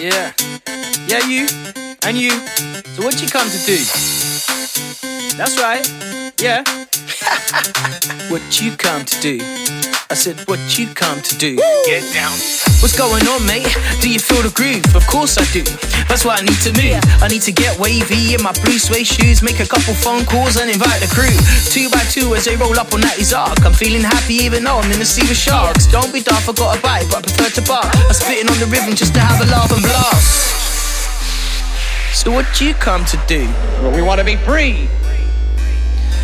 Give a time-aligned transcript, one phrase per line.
[0.00, 0.32] Yeah.
[1.08, 1.46] Yeah, you.
[2.04, 2.30] And you.
[2.30, 4.19] So what you come to do?
[5.36, 5.86] That's right.
[6.40, 6.62] Yeah.
[8.30, 9.38] what you come to do?
[10.10, 11.56] I said, what you come to do?
[11.86, 12.32] Get down.
[12.82, 13.66] What's going on, mate?
[14.00, 14.82] Do you feel the groove?
[14.94, 15.62] Of course I do.
[16.08, 16.98] That's why I need to move.
[17.22, 20.56] I need to get wavy in my blue suede shoes, make a couple phone calls
[20.56, 21.30] and invite the crew.
[21.70, 23.62] Two by two as they roll up on Natty's ark.
[23.62, 25.86] I'm feeling happy even though I'm in the sea with sharks.
[25.86, 27.90] Don't be daft, I got a bite, but I prefer to bark.
[27.94, 30.59] I'm spitting on the rhythm just to have a laugh and blast.
[32.20, 33.48] So what do you come to do?
[33.80, 34.90] Well, we want to be free.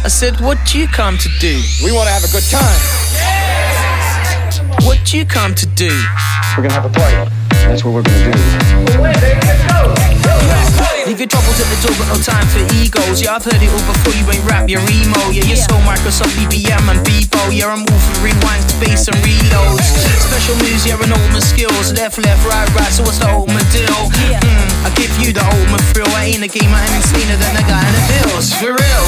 [0.05, 1.57] I said, what do you come to do?
[1.83, 2.77] We want to have a good time.
[4.85, 5.89] What do you come to do?
[6.53, 7.17] We're gonna have a party.
[7.65, 8.37] That's what we're gonna do.
[11.09, 13.25] Leave your troubles at the door, got no time for egos.
[13.25, 15.33] Yeah, I've heard it all before, you ain't rap, you're emo.
[15.33, 17.41] Yeah, you're so Microsoft, BBM, and Bebo.
[17.49, 19.87] Yeah, I'm all for rewinds, bass, and reloads.
[20.29, 21.16] Special moves, yeah, and
[21.57, 21.97] skills.
[21.97, 23.89] Left, left, right, right, so what's the ultimate deal?
[23.89, 26.13] Mm, I give you the ultimate thrill.
[26.13, 28.53] I ain't a gamer, I'm insaner than the guy in the bills.
[28.61, 29.07] For real.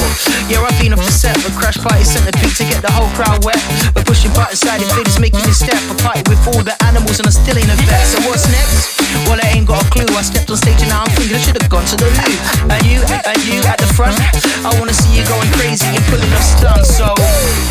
[0.49, 3.45] Yeah, I've been off the set, but crash party centipede to get the whole crowd
[3.45, 3.61] wet.
[3.93, 5.77] We're pushing buttons, side figures, making me step.
[5.77, 8.03] I party with all the animals, and I still ain't a vet.
[8.09, 8.97] So what's next?
[9.29, 10.09] Well, I ain't got a clue.
[10.17, 12.35] I stepped on stage and now I'm thinking I should have gone to the loo.
[12.73, 14.17] And you, and you at the front.
[14.65, 16.97] I wanna see you going crazy and pulling off stunts.
[16.97, 17.13] So,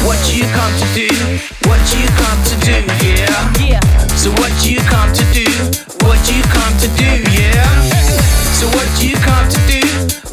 [0.06, 1.10] what you come to do?
[1.66, 1.77] What
[4.68, 5.48] you come to do?
[6.04, 7.10] What you come to do?
[7.32, 7.64] Yeah.
[8.52, 9.80] So what you come to do?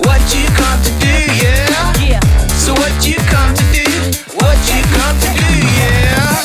[0.03, 1.15] What you come to do?
[1.39, 2.19] Yeah.
[2.59, 3.87] So what you come to do?
[4.35, 5.51] What you come to do?
[5.79, 6.43] Yeah.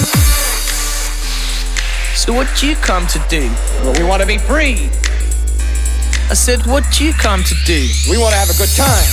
[2.15, 3.51] So what you come to do?
[3.83, 4.89] Well, we want to be free.
[6.31, 7.89] I said, what you come to do?
[8.09, 9.05] We want to have a good time.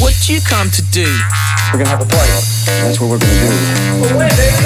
[0.00, 1.04] What you come to do?
[1.72, 2.32] We're gonna have a party.
[2.64, 4.60] That's what we're gonna do.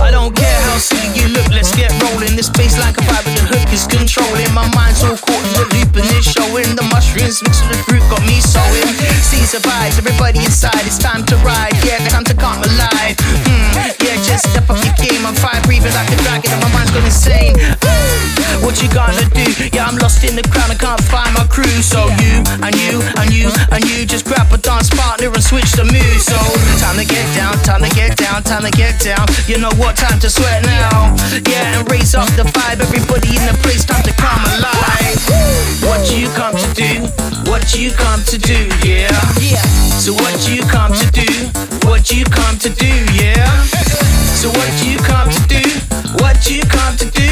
[0.00, 0.57] I don't care
[2.56, 4.48] bass like a vibe with the hook is controlling.
[4.54, 4.96] My mind.
[4.96, 6.74] So caught in the loop and it's showing.
[6.74, 8.88] The mushrooms mixed with the fruit got me sewing.
[9.22, 11.74] Caesar vibes, everybody inside, it's time to ride.
[11.84, 13.16] Yeah, time to come alive.
[13.46, 14.07] Mm, yeah,
[20.18, 21.82] lost in the crowd I can't find my crew.
[21.82, 25.70] So you and you and you and you just grab a dance partner and switch
[25.72, 26.20] the mood.
[26.20, 26.36] So
[26.80, 29.26] time to get down, time to get down, time to get down.
[29.46, 31.14] You know what time to sweat now?
[31.46, 32.80] Yeah, and raise up the vibe.
[32.80, 35.18] Everybody in the place, time to come alive.
[35.82, 37.06] What you come to do?
[37.50, 38.68] What you come to do?
[38.84, 39.14] Yeah.
[39.40, 39.62] Yeah.
[39.98, 41.30] So what you come to do?
[41.86, 42.92] What you come to do?
[43.14, 43.46] Yeah.
[44.38, 45.64] So what you come to do?
[46.22, 47.27] What you come to do?